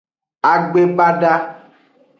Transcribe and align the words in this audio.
Agbebada. 0.51 1.33